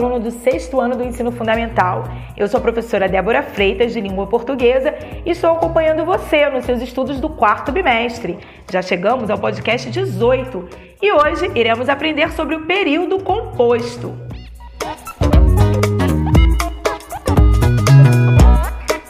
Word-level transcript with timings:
aluno 0.00 0.18
do 0.18 0.30
sexto 0.30 0.80
ano 0.80 0.96
do 0.96 1.04
ensino 1.04 1.30
fundamental. 1.30 2.04
Eu 2.34 2.48
sou 2.48 2.58
a 2.58 2.60
professora 2.62 3.06
Débora 3.06 3.42
Freitas, 3.42 3.92
de 3.92 4.00
língua 4.00 4.26
portuguesa, 4.26 4.94
e 5.26 5.30
estou 5.30 5.52
acompanhando 5.52 6.06
você 6.06 6.48
nos 6.48 6.64
seus 6.64 6.80
estudos 6.80 7.20
do 7.20 7.28
quarto 7.28 7.70
bimestre. 7.70 8.38
Já 8.70 8.80
chegamos 8.80 9.28
ao 9.28 9.38
podcast 9.38 9.90
18 9.90 10.68
e 11.02 11.12
hoje 11.12 11.50
iremos 11.54 11.88
aprender 11.90 12.32
sobre 12.32 12.54
o 12.56 12.62
período 12.62 13.22
composto. 13.22 14.14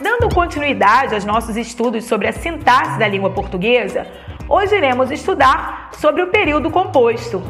Dando 0.02 0.34
continuidade 0.34 1.14
aos 1.14 1.24
nossos 1.24 1.56
estudos 1.56 2.04
sobre 2.04 2.26
a 2.26 2.32
sintaxe 2.32 2.98
da 2.98 3.06
língua 3.06 3.30
portuguesa, 3.30 4.06
hoje 4.48 4.74
iremos 4.74 5.12
estudar 5.12 5.90
sobre 5.92 6.22
o 6.22 6.26
período 6.26 6.68
composto. 6.68 7.40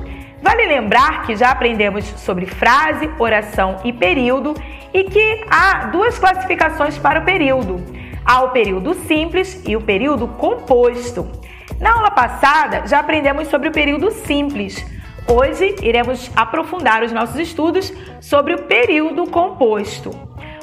Vale 0.43 0.67
lembrar 0.67 1.27
que 1.27 1.37
já 1.37 1.51
aprendemos 1.51 2.05
sobre 2.05 2.47
frase, 2.47 3.11
oração 3.19 3.77
e 3.85 3.93
período 3.93 4.55
e 4.93 5.05
que 5.05 5.45
há 5.51 5.87
duas 5.87 6.19
classificações 6.19 6.97
para 6.97 7.21
o 7.21 7.25
período. 7.25 7.83
Há 8.25 8.43
o 8.43 8.51
período 8.51 8.95
simples 8.95 9.63
e 9.67 9.77
o 9.77 9.83
período 9.83 10.27
composto. 10.29 11.31
Na 11.79 11.93
aula 11.93 12.11
passada 12.11 12.87
já 12.87 13.01
aprendemos 13.01 13.49
sobre 13.49 13.69
o 13.69 13.73
período 13.73 14.11
simples. 14.11 14.85
Hoje 15.29 15.77
iremos 15.83 16.31
aprofundar 16.35 17.03
os 17.03 17.13
nossos 17.13 17.39
estudos 17.39 17.93
sobre 18.21 18.55
o 18.55 18.63
período 18.63 19.27
composto. 19.31 20.11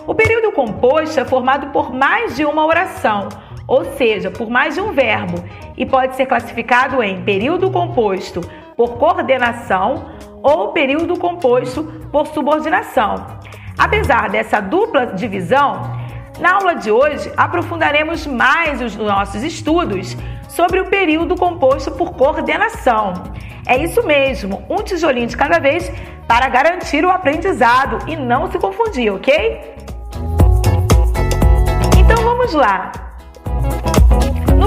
O 0.07 0.15
período 0.15 0.51
composto 0.51 1.19
é 1.19 1.25
formado 1.25 1.67
por 1.67 1.93
mais 1.93 2.35
de 2.35 2.45
uma 2.45 2.65
oração, 2.65 3.29
ou 3.67 3.85
seja, 3.95 4.31
por 4.31 4.49
mais 4.49 4.73
de 4.73 4.81
um 4.81 4.91
verbo, 4.91 5.43
e 5.77 5.85
pode 5.85 6.15
ser 6.15 6.25
classificado 6.25 7.03
em 7.03 7.21
período 7.23 7.69
composto 7.69 8.41
por 8.77 8.97
coordenação 8.97 10.11
ou 10.43 10.71
período 10.71 11.17
composto 11.17 11.83
por 12.11 12.27
subordinação. 12.27 13.25
Apesar 13.75 14.29
dessa 14.29 14.61
dupla 14.61 15.07
divisão, 15.07 15.81
na 16.39 16.53
aula 16.53 16.75
de 16.75 16.91
hoje 16.91 17.31
aprofundaremos 17.35 18.27
mais 18.27 18.79
os 18.79 18.95
nossos 18.95 19.43
estudos 19.43 20.15
sobre 20.47 20.79
o 20.79 20.85
período 20.85 21.35
composto 21.35 21.91
por 21.91 22.11
coordenação. 22.13 23.13
É 23.65 23.75
isso 23.77 24.05
mesmo, 24.05 24.63
um 24.69 24.77
tijolinho 24.77 25.27
de 25.27 25.35
cada 25.35 25.59
vez 25.59 25.91
para 26.27 26.47
garantir 26.47 27.03
o 27.03 27.09
aprendizado 27.09 28.07
e 28.07 28.15
não 28.15 28.49
se 28.51 28.59
confundir, 28.59 29.11
ok? 29.11 29.75
Então 31.97 32.23
vamos 32.23 32.53
lá. 32.53 33.06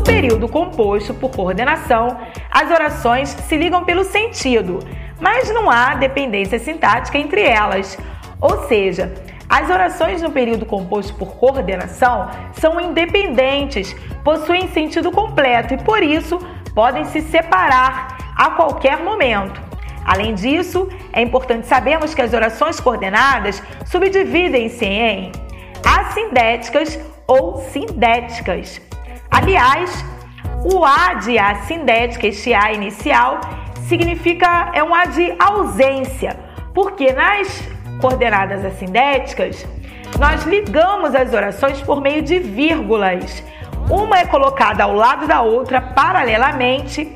No 0.00 0.04
período 0.04 0.48
composto 0.48 1.12
por 1.12 1.30
coordenação, 1.30 2.16
as 2.50 2.70
orações 2.70 3.28
se 3.28 3.54
ligam 3.54 3.84
pelo 3.84 4.02
sentido, 4.02 4.78
mas 5.20 5.52
não 5.52 5.70
há 5.70 5.94
dependência 5.94 6.58
sintática 6.58 7.18
entre 7.18 7.42
elas. 7.42 7.98
Ou 8.40 8.66
seja, 8.66 9.12
as 9.46 9.68
orações 9.68 10.22
no 10.22 10.30
período 10.30 10.64
composto 10.64 11.14
por 11.16 11.34
coordenação 11.34 12.30
são 12.54 12.80
independentes, 12.80 13.94
possuem 14.24 14.68
sentido 14.68 15.12
completo 15.12 15.74
e, 15.74 15.76
por 15.76 16.02
isso, 16.02 16.38
podem 16.74 17.04
se 17.04 17.20
separar 17.20 18.16
a 18.34 18.52
qualquer 18.52 19.00
momento. 19.00 19.60
Além 20.02 20.34
disso, 20.34 20.88
é 21.12 21.20
importante 21.20 21.66
sabermos 21.66 22.14
que 22.14 22.22
as 22.22 22.32
orações 22.32 22.80
coordenadas 22.80 23.62
subdividem-se 23.84 24.82
em 24.82 25.30
assindéticas 25.84 26.98
ou 27.26 27.58
sindéticas. 27.58 28.89
Aliás, 29.30 30.04
o 30.64 30.84
A 30.84 31.14
de 31.14 31.38
assindética, 31.38 32.26
este 32.26 32.52
A 32.52 32.72
inicial, 32.72 33.40
significa 33.88 34.70
é 34.74 34.82
um 34.82 34.94
A 34.94 35.04
de 35.06 35.34
ausência, 35.38 36.38
porque 36.74 37.12
nas 37.12 37.62
coordenadas 38.00 38.64
assindéticas 38.64 39.66
nós 40.18 40.44
ligamos 40.44 41.14
as 41.14 41.32
orações 41.32 41.80
por 41.80 42.00
meio 42.00 42.22
de 42.22 42.38
vírgulas. 42.38 43.42
Uma 43.88 44.18
é 44.18 44.26
colocada 44.26 44.84
ao 44.84 44.94
lado 44.94 45.26
da 45.26 45.40
outra 45.42 45.80
paralelamente, 45.80 47.10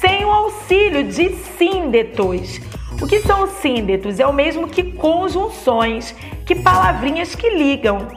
sem 0.00 0.24
o 0.24 0.30
auxílio 0.30 1.04
de 1.04 1.34
síndetos. 1.56 2.60
O 3.00 3.06
que 3.06 3.20
são 3.20 3.44
os 3.44 3.50
síndetos? 3.50 4.18
É 4.18 4.26
o 4.26 4.32
mesmo 4.32 4.66
que 4.66 4.92
conjunções, 4.92 6.14
que 6.44 6.54
palavrinhas 6.54 7.34
que 7.34 7.48
ligam. 7.50 8.08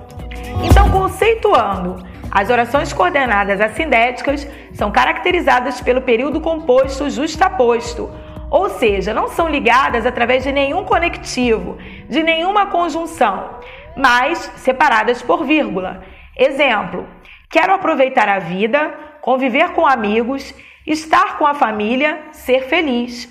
Então, 0.63 0.89
conceituando, 0.89 2.03
as 2.31 2.49
orações 2.49 2.93
coordenadas 2.93 3.59
assindéticas 3.59 4.47
são 4.73 4.89
caracterizadas 4.89 5.81
pelo 5.81 6.01
período 6.01 6.39
composto 6.39 7.09
justaposto, 7.09 8.09
ou 8.49 8.69
seja, 8.69 9.13
não 9.13 9.27
são 9.27 9.49
ligadas 9.49 10.05
através 10.05 10.43
de 10.43 10.51
nenhum 10.51 10.85
conectivo, 10.85 11.77
de 12.07 12.23
nenhuma 12.23 12.67
conjunção, 12.67 13.59
mas 13.97 14.39
separadas 14.55 15.21
por 15.21 15.45
vírgula. 15.45 16.03
Exemplo: 16.37 17.05
quero 17.49 17.73
aproveitar 17.73 18.29
a 18.29 18.39
vida, 18.39 18.93
conviver 19.21 19.71
com 19.71 19.85
amigos, 19.85 20.53
estar 20.87 21.37
com 21.37 21.45
a 21.45 21.53
família, 21.53 22.17
ser 22.31 22.63
feliz. 22.63 23.29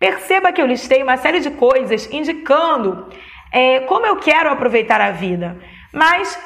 Perceba 0.00 0.52
que 0.52 0.62
eu 0.62 0.66
listei 0.66 1.02
uma 1.02 1.16
série 1.16 1.40
de 1.40 1.50
coisas 1.50 2.10
indicando 2.12 3.08
é, 3.52 3.80
como 3.80 4.06
eu 4.06 4.16
quero 4.16 4.50
aproveitar 4.50 5.00
a 5.00 5.10
vida, 5.10 5.58
mas 5.92 6.38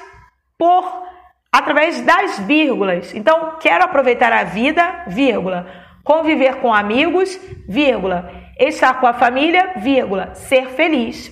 por 0.56 1.11
através 1.52 2.00
das 2.00 2.38
vírgulas. 2.38 3.14
Então, 3.14 3.58
quero 3.60 3.84
aproveitar 3.84 4.32
a 4.32 4.44
vida, 4.44 5.04
vírgula, 5.08 5.66
conviver 6.02 6.56
com 6.56 6.72
amigos, 6.72 7.38
vírgula, 7.68 8.32
estar 8.58 8.98
com 8.98 9.06
a 9.06 9.12
família, 9.12 9.74
vírgula, 9.76 10.34
ser 10.34 10.70
feliz. 10.70 11.30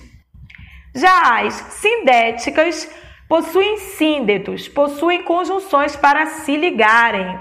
Já 0.93 1.41
as 1.41 1.53
sindéticas 1.53 2.89
possuem 3.27 3.77
síndetos, 3.77 4.67
possuem 4.67 5.23
conjunções 5.23 5.95
para 5.95 6.27
se 6.27 6.55
ligarem 6.55 7.39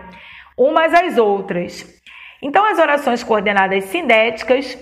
umas 0.57 0.95
às 0.95 1.19
outras. 1.19 1.87
Então, 2.41 2.65
as 2.65 2.79
orações 2.79 3.23
coordenadas 3.23 3.85
sindéticas 3.85 4.79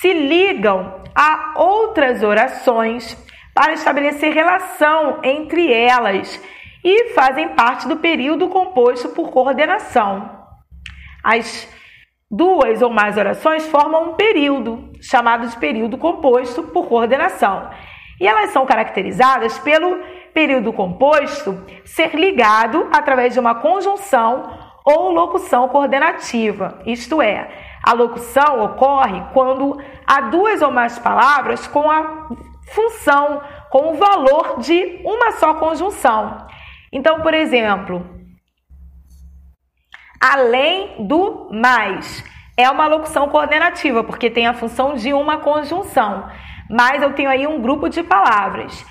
se 0.00 0.12
ligam 0.12 1.04
a 1.14 1.54
outras 1.56 2.22
orações 2.22 3.16
para 3.54 3.74
estabelecer 3.74 4.32
relação 4.32 5.20
entre 5.22 5.72
elas 5.72 6.40
e 6.88 7.08
fazem 7.14 7.48
parte 7.48 7.88
do 7.88 7.96
período 7.96 8.46
composto 8.48 9.08
por 9.08 9.32
coordenação. 9.32 10.30
As 11.20 11.68
duas 12.30 12.80
ou 12.80 12.90
mais 12.90 13.18
orações 13.18 13.66
formam 13.66 14.10
um 14.10 14.14
período, 14.14 14.92
chamado 15.00 15.48
de 15.48 15.56
período 15.56 15.98
composto 15.98 16.62
por 16.62 16.86
coordenação. 16.86 17.68
E 18.20 18.28
elas 18.28 18.50
são 18.50 18.64
caracterizadas 18.64 19.58
pelo 19.58 19.98
período 20.32 20.72
composto 20.72 21.60
ser 21.84 22.14
ligado 22.14 22.88
através 22.92 23.32
de 23.32 23.40
uma 23.40 23.56
conjunção 23.56 24.56
ou 24.84 25.10
locução 25.10 25.68
coordenativa, 25.68 26.78
isto 26.86 27.20
é, 27.20 27.50
a 27.82 27.92
locução 27.92 28.64
ocorre 28.64 29.20
quando 29.34 29.76
há 30.06 30.20
duas 30.20 30.62
ou 30.62 30.70
mais 30.70 30.96
palavras 31.00 31.66
com 31.66 31.90
a 31.90 32.28
função, 32.68 33.40
com 33.70 33.90
o 33.90 33.96
valor 33.96 34.60
de 34.60 35.00
uma 35.04 35.32
só 35.32 35.54
conjunção. 35.54 36.46
Então, 36.96 37.20
por 37.20 37.34
exemplo, 37.34 38.06
além 40.18 41.06
do 41.06 41.50
mais 41.52 42.24
é 42.56 42.70
uma 42.70 42.86
locução 42.86 43.28
coordenativa, 43.28 44.02
porque 44.02 44.30
tem 44.30 44.46
a 44.46 44.54
função 44.54 44.94
de 44.94 45.12
uma 45.12 45.36
conjunção, 45.36 46.26
mas 46.70 47.02
eu 47.02 47.12
tenho 47.12 47.28
aí 47.28 47.46
um 47.46 47.60
grupo 47.60 47.90
de 47.90 48.02
palavras. 48.02 48.82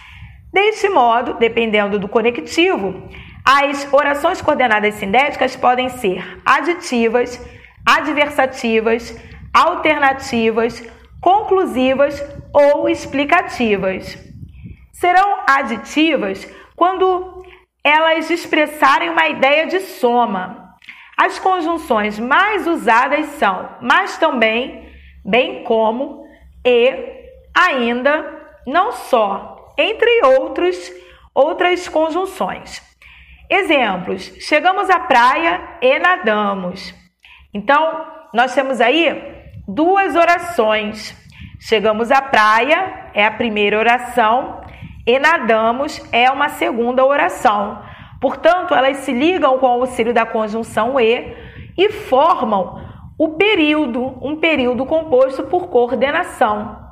Deste 0.53 0.87
modo, 0.87 1.33
dependendo 1.39 1.97
do 1.97 2.07
conectivo, 2.07 3.09
as 3.43 3.91
orações 3.91 4.39
coordenadas 4.39 4.93
sindéticas 4.93 5.55
podem 5.55 5.89
ser 5.89 6.43
aditivas, 6.45 7.43
adversativas, 7.83 9.19
alternativas, 9.51 10.87
conclusivas 11.19 12.23
ou 12.53 12.87
explicativas. 12.87 14.15
Serão 14.93 15.39
aditivas 15.47 16.47
quando 16.75 17.34
elas 17.85 18.31
expressarem 18.31 19.11
uma 19.11 19.27
ideia 19.27 19.67
de 19.67 19.79
soma. 19.79 20.73
As 21.15 21.37
conjunções 21.37 22.17
mais 22.17 22.65
usadas 22.65 23.27
são 23.37 23.69
mas 23.79 24.17
também, 24.17 24.89
bem 25.23 25.63
como, 25.63 26.25
e, 26.65 26.91
ainda, 27.53 28.25
não 28.65 28.91
só, 28.91 29.73
entre 29.77 30.25
outros, 30.25 30.91
outras 31.33 31.87
conjunções. 31.87 32.81
Exemplos: 33.47 34.33
chegamos 34.39 34.89
à 34.89 34.99
praia 34.99 35.77
e 35.79 35.99
nadamos. 35.99 36.91
Então, 37.53 38.03
nós 38.33 38.55
temos 38.55 38.81
aí 38.81 39.15
duas 39.67 40.15
orações. 40.15 41.15
Chegamos 41.59 42.11
à 42.11 42.21
praia 42.21 43.11
é 43.13 43.25
a 43.25 43.31
primeira 43.31 43.77
oração 43.77 44.64
e 45.05 45.19
nadamos 45.19 46.01
é 46.11 46.29
uma 46.31 46.49
segunda 46.49 47.05
oração. 47.05 47.81
Portanto, 48.19 48.73
elas 48.73 48.97
se 48.97 49.13
ligam 49.13 49.59
com 49.59 49.67
o 49.67 49.81
auxílio 49.81 50.13
da 50.13 50.25
conjunção 50.25 50.99
e 50.99 51.45
e 51.77 51.89
formam 51.91 52.81
o 53.17 53.29
período, 53.29 54.17
um 54.21 54.37
período 54.37 54.85
composto 54.85 55.43
por 55.43 55.67
coordenação. 55.67 56.83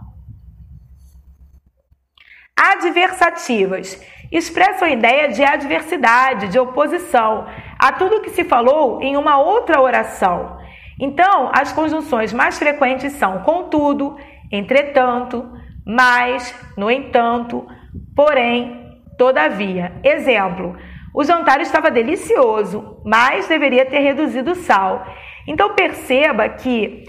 Adversativas 2.56 4.02
expressam 4.32 4.88
a 4.88 4.92
ideia 4.92 5.30
de 5.30 5.44
adversidade, 5.44 6.48
de 6.48 6.60
oposição 6.60 7.48
a 7.80 7.92
tudo 7.92 8.22
que 8.22 8.30
se 8.30 8.44
falou 8.44 9.02
em 9.02 9.18
uma 9.18 9.38
outra 9.38 9.82
oração. 9.82 10.58
Então, 11.00 11.50
as 11.54 11.74
conjunções 11.74 12.32
mais 12.32 12.58
frequentes 12.58 13.14
são 13.14 13.40
contudo, 13.40 14.16
entretanto, 14.52 15.52
mas, 15.86 16.56
no 16.78 16.90
entanto, 16.90 17.68
porém, 18.16 19.02
todavia. 19.18 19.94
Exemplo: 20.04 20.76
o 21.14 21.24
jantar 21.24 21.62
estava 21.62 21.92
delicioso, 21.92 23.02
mas 23.06 23.48
deveria 23.48 23.86
ter 23.86 24.00
reduzido 24.00 24.52
o 24.52 24.56
sal. 24.56 25.06
Então 25.48 25.76
perceba 25.76 26.50
que 26.50 27.04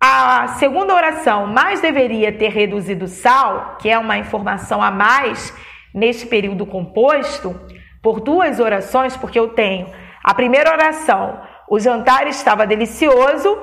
a 0.00 0.48
segunda 0.58 0.94
oração, 0.94 1.46
mais 1.46 1.80
deveria 1.80 2.32
ter 2.32 2.48
reduzido 2.48 3.04
o 3.04 3.08
sal, 3.08 3.76
que 3.80 3.88
é 3.88 3.96
uma 3.96 4.18
informação 4.18 4.82
a 4.82 4.90
mais 4.90 5.56
neste 5.94 6.26
período 6.26 6.66
composto, 6.66 7.54
por 8.02 8.20
duas 8.20 8.58
orações, 8.58 9.16
porque 9.16 9.38
eu 9.38 9.50
tenho 9.50 9.86
a 10.24 10.34
primeira 10.34 10.72
oração, 10.72 11.40
o 11.70 11.78
jantar 11.78 12.26
estava 12.26 12.66
delicioso, 12.66 13.56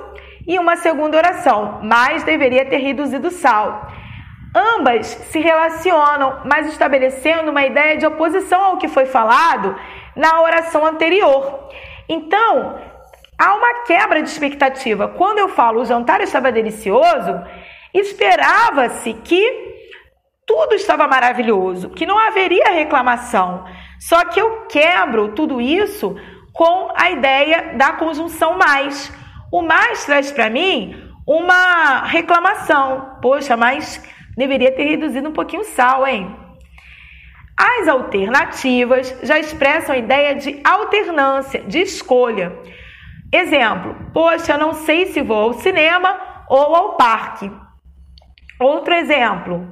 e 0.47 0.57
uma 0.57 0.77
segunda 0.77 1.17
oração, 1.17 1.79
mais 1.83 2.23
deveria 2.23 2.65
ter 2.65 2.77
reduzido 2.77 3.27
o 3.27 3.31
sal. 3.31 3.91
Ambas 4.55 5.05
se 5.05 5.39
relacionam, 5.39 6.41
mas 6.45 6.67
estabelecendo 6.67 7.51
uma 7.51 7.65
ideia 7.65 7.97
de 7.97 8.05
oposição 8.05 8.63
ao 8.63 8.77
que 8.77 8.87
foi 8.87 9.05
falado 9.05 9.75
na 10.15 10.41
oração 10.41 10.85
anterior. 10.85 11.69
Então, 12.07 12.79
há 13.37 13.53
uma 13.53 13.83
quebra 13.83 14.23
de 14.23 14.29
expectativa. 14.29 15.07
Quando 15.07 15.37
eu 15.37 15.49
falo 15.49 15.81
o 15.81 15.85
jantar 15.85 16.21
estava 16.21 16.51
delicioso, 16.51 17.39
esperava-se 17.93 19.13
que 19.13 19.69
tudo 20.47 20.73
estava 20.73 21.07
maravilhoso, 21.07 21.91
que 21.91 22.07
não 22.07 22.17
haveria 22.17 22.71
reclamação. 22.71 23.65
Só 23.99 24.25
que 24.25 24.41
eu 24.41 24.65
quebro 24.65 25.29
tudo 25.29 25.61
isso 25.61 26.15
com 26.53 26.91
a 26.95 27.11
ideia 27.11 27.75
da 27.77 27.93
conjunção 27.93 28.57
mais. 28.57 29.13
O 29.51 29.61
mais 29.61 30.05
traz 30.05 30.31
para 30.31 30.49
mim 30.49 30.95
uma 31.27 32.03
reclamação. 32.05 33.17
Poxa, 33.21 33.55
mas 33.55 34.01
deveria 34.35 34.71
ter 34.71 34.83
reduzido 34.83 35.29
um 35.29 35.33
pouquinho 35.33 35.61
o 35.61 35.65
sal, 35.65 36.05
hein? 36.07 36.35
As 37.57 37.87
alternativas 37.89 39.17
já 39.21 39.37
expressam 39.37 39.93
a 39.93 39.97
ideia 39.97 40.35
de 40.35 40.61
alternância, 40.63 41.61
de 41.61 41.79
escolha. 41.79 42.57
Exemplo: 43.33 43.95
poxa, 44.13 44.53
eu 44.53 44.57
não 44.57 44.73
sei 44.73 45.07
se 45.07 45.21
vou 45.21 45.37
ao 45.37 45.53
cinema 45.53 46.45
ou 46.47 46.73
ao 46.73 46.95
parque. 46.95 47.51
Outro 48.59 48.93
exemplo: 48.93 49.67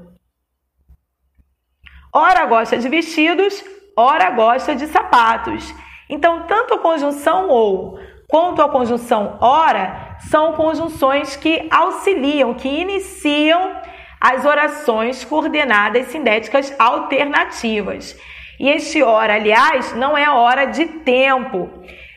ora 2.13 2.45
gosta 2.45 2.77
de 2.77 2.89
vestidos, 2.89 3.63
ora 3.97 4.31
gosta 4.31 4.75
de 4.75 4.87
sapatos. 4.87 5.73
Então, 6.09 6.45
tanto 6.45 6.73
a 6.73 6.79
conjunção 6.79 7.49
ou 7.49 7.99
quanto 8.29 8.61
a 8.61 8.69
conjunção 8.69 9.37
ora 9.41 10.17
são 10.29 10.53
conjunções 10.53 11.35
que 11.35 11.67
auxiliam, 11.71 12.53
que 12.53 12.67
iniciam 12.67 13.81
as 14.29 14.43
orações 14.43 15.23
coordenadas 15.23 16.07
sindéticas 16.07 16.75
alternativas. 16.77 18.19
E 18.59 18.67
este 18.69 19.01
ora, 19.01 19.35
aliás, 19.35 19.95
não 19.95 20.17
é 20.17 20.29
hora 20.29 20.65
de 20.65 20.85
tempo, 20.85 21.69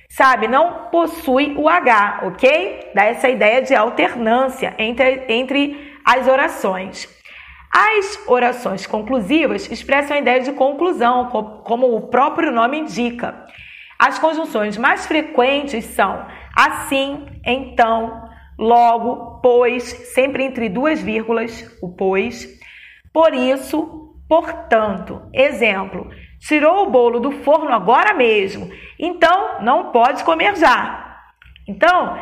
sabe? 0.09 0.49
Não 0.49 0.89
possui 0.91 1.55
o 1.57 1.69
H, 1.69 2.23
ok? 2.25 2.91
Dá 2.97 3.05
essa 3.05 3.29
ideia 3.29 3.63
de 3.63 3.77
alternância 3.77 4.75
entre, 4.77 5.25
entre 5.29 5.95
as 6.05 6.27
orações. 6.27 7.09
As 7.73 8.21
orações 8.27 8.89
conclusivas 8.89 9.71
expressam 9.71 10.17
a 10.17 10.21
ideia 10.21 10.41
de 10.41 10.51
conclusão, 10.51 11.27
como 11.63 11.95
o 11.95 12.09
próprio 12.09 12.51
nome 12.51 12.81
indica. 12.81 13.47
As 13.97 14.19
conjunções 14.19 14.77
mais 14.77 15.07
frequentes 15.07 15.85
são 15.85 16.27
assim, 16.57 17.25
então, 17.47 18.30
logo, 18.61 19.41
pois, 19.43 19.85
sempre 20.13 20.45
entre 20.45 20.69
duas 20.69 21.01
vírgulas, 21.01 21.67
o 21.83 21.89
pois. 21.89 22.47
Por 23.13 23.33
isso, 23.33 24.15
portanto. 24.29 25.23
Exemplo: 25.33 26.11
tirou 26.39 26.87
o 26.87 26.91
bolo 26.91 27.19
do 27.19 27.33
forno 27.33 27.73
agora 27.73 28.13
mesmo, 28.13 28.71
então 28.99 29.63
não 29.63 29.91
pode 29.91 30.23
comer 30.25 30.57
já. 30.57 31.23
Então, 31.67 32.19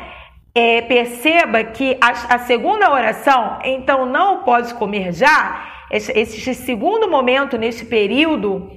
é, 0.55 0.81
perceba 0.83 1.65
que 1.65 1.99
a, 2.01 2.35
a, 2.35 2.39
segunda 2.39 2.91
oração, 2.91 3.59
então 3.65 4.07
não 4.07 4.45
pode 4.45 4.75
comer 4.75 5.13
já, 5.13 5.69
esse, 5.91 6.13
esse 6.13 6.55
segundo 6.55 7.09
momento 7.11 7.57
nesse 7.57 7.87
período 7.87 8.71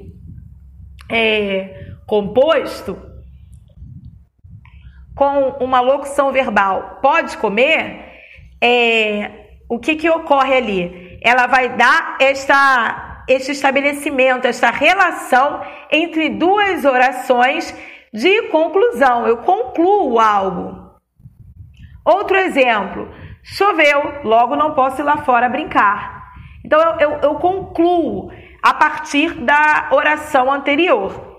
é, 1.09 1.91
composto, 2.07 3.10
com 5.15 5.49
uma 5.63 5.81
locução 5.81 6.31
verbal, 6.31 6.99
pode 7.01 7.37
comer, 7.37 8.11
é, 8.61 9.31
o 9.69 9.79
que, 9.79 9.95
que 9.95 10.09
ocorre 10.09 10.55
ali? 10.55 11.19
Ela 11.21 11.47
vai 11.47 11.69
dar 11.69 12.17
esta, 12.19 13.23
este 13.27 13.51
estabelecimento, 13.51 14.45
esta 14.45 14.69
relação 14.69 15.61
entre 15.91 16.29
duas 16.29 16.85
orações 16.85 17.73
de 18.13 18.43
conclusão. 18.49 19.27
Eu 19.27 19.37
concluo 19.37 20.19
algo. 20.19 20.91
Outro 22.03 22.37
exemplo: 22.37 23.09
choveu, 23.43 24.21
logo 24.23 24.55
não 24.55 24.73
posso 24.73 25.01
ir 25.01 25.05
lá 25.05 25.17
fora 25.17 25.49
brincar. 25.49 26.21
Então 26.65 26.79
eu, 26.79 26.99
eu, 26.99 27.19
eu 27.21 27.35
concluo 27.35 28.31
a 28.61 28.73
partir 28.73 29.33
da 29.33 29.89
oração 29.91 30.51
anterior. 30.51 31.30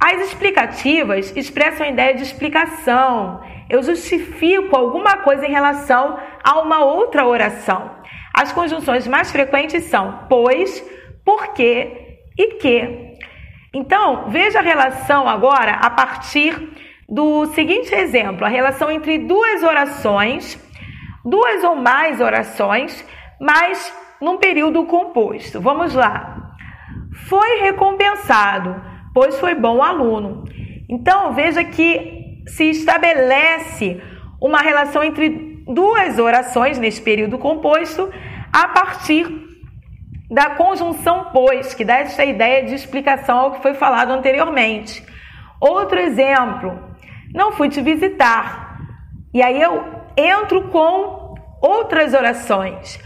As 0.00 0.20
explicativas 0.28 1.36
expressam 1.36 1.84
a 1.84 1.90
ideia 1.90 2.14
de 2.14 2.22
explicação. 2.22 3.40
Eu 3.68 3.82
justifico 3.82 4.76
alguma 4.76 5.18
coisa 5.18 5.46
em 5.46 5.50
relação 5.50 6.18
a 6.44 6.60
uma 6.60 6.84
outra 6.84 7.26
oração. 7.26 7.90
As 8.32 8.52
conjunções 8.52 9.08
mais 9.08 9.32
frequentes 9.32 9.84
são 9.84 10.26
pois, 10.28 10.84
porque 11.24 12.20
e 12.38 12.54
que. 12.54 13.18
Então, 13.74 14.28
veja 14.28 14.60
a 14.60 14.62
relação 14.62 15.28
agora 15.28 15.72
a 15.72 15.90
partir 15.90 16.54
do 17.08 17.46
seguinte 17.46 17.92
exemplo: 17.92 18.44
a 18.44 18.48
relação 18.48 18.90
entre 18.90 19.18
duas 19.18 19.64
orações, 19.64 20.56
duas 21.24 21.64
ou 21.64 21.74
mais 21.74 22.20
orações, 22.20 23.04
mas 23.40 23.92
num 24.20 24.38
período 24.38 24.84
composto. 24.84 25.60
Vamos 25.60 25.94
lá. 25.94 26.54
Foi 27.28 27.58
recompensado, 27.60 28.80
pois 29.14 29.38
foi 29.38 29.54
bom 29.54 29.82
aluno. 29.82 30.44
Então, 30.88 31.32
veja 31.34 31.62
que 31.64 32.42
se 32.46 32.64
estabelece 32.70 34.00
uma 34.40 34.60
relação 34.60 35.02
entre 35.02 35.62
duas 35.66 36.18
orações 36.18 36.78
nesse 36.78 37.00
período 37.02 37.38
composto 37.38 38.10
a 38.52 38.68
partir 38.68 39.26
da 40.30 40.50
conjunção 40.50 41.30
pois, 41.32 41.74
que 41.74 41.84
dá 41.84 41.98
essa 41.98 42.24
ideia 42.24 42.64
de 42.64 42.74
explicação 42.74 43.38
ao 43.38 43.52
que 43.52 43.62
foi 43.62 43.74
falado 43.74 44.10
anteriormente. 44.10 45.02
Outro 45.60 45.98
exemplo, 45.98 46.78
não 47.34 47.52
fui 47.52 47.68
te 47.68 47.80
visitar. 47.80 48.78
E 49.32 49.42
aí 49.42 49.60
eu 49.60 49.84
entro 50.16 50.68
com 50.68 51.34
outras 51.62 52.14
orações, 52.14 52.98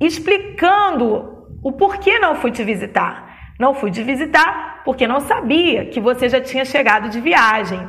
explicando 0.00 1.46
o 1.62 1.72
porquê 1.72 2.18
não 2.18 2.36
fui 2.36 2.50
te 2.50 2.62
visitar. 2.62 3.23
Não 3.58 3.74
fui 3.74 3.90
te 3.90 4.02
visitar 4.02 4.82
porque 4.84 5.06
não 5.06 5.20
sabia 5.20 5.86
que 5.86 6.00
você 6.00 6.28
já 6.28 6.40
tinha 6.40 6.64
chegado 6.64 7.08
de 7.08 7.20
viagem. 7.20 7.80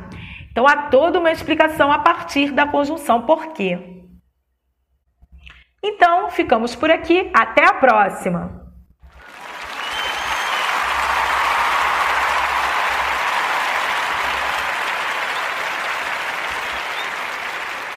Então 0.50 0.66
há 0.66 0.88
toda 0.88 1.18
uma 1.18 1.30
explicação 1.30 1.92
a 1.92 1.98
partir 1.98 2.52
da 2.52 2.66
conjunção 2.66 3.22
porquê. 3.22 3.96
Então, 5.82 6.30
ficamos 6.30 6.74
por 6.74 6.90
aqui. 6.90 7.30
Até 7.32 7.64
a 7.64 7.74
próxima! 7.74 8.65